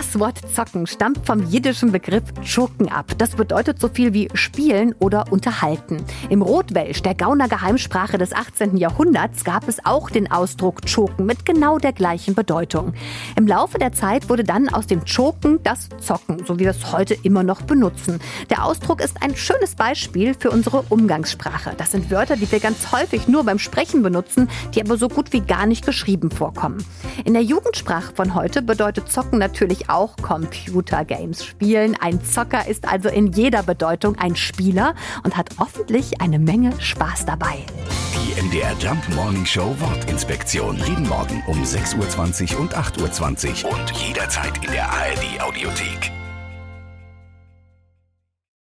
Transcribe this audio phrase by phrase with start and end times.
[0.00, 3.12] Das Wort zocken stammt vom jiddischen Begriff Choken ab.
[3.18, 5.98] Das bedeutet so viel wie spielen oder unterhalten.
[6.30, 8.78] Im Rotwelsch, der Gauner Geheimsprache des 18.
[8.78, 12.94] Jahrhunderts, gab es auch den Ausdruck Choken mit genau der gleichen Bedeutung.
[13.36, 16.92] Im Laufe der Zeit wurde dann aus dem Choken das Zocken, so wie wir es
[16.92, 18.20] heute immer noch benutzen.
[18.48, 21.74] Der Ausdruck ist ein schönes Beispiel für unsere Umgangssprache.
[21.76, 25.34] Das sind Wörter, die wir ganz häufig nur beim Sprechen benutzen, die aber so gut
[25.34, 26.82] wie gar nicht geschrieben vorkommen.
[27.26, 31.96] In der Jugendsprache von heute bedeutet Zocken natürlich auch Computergames spielen.
[32.00, 34.94] Ein Zocker ist also in jeder Bedeutung ein Spieler
[35.24, 37.64] und hat hoffentlich eine Menge Spaß dabei.
[38.14, 40.76] Die MDR Jump Morning Show Wortinspektion.
[40.86, 46.19] Jeden Morgen um 6.20 Uhr und 8.20 Uhr und jederzeit in der ARD Audiothek.